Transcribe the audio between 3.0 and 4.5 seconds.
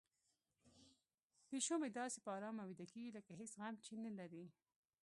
لکه هیڅ غم چې نه لري.